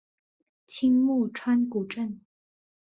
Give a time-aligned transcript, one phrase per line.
[0.65, 2.21] 青木川古镇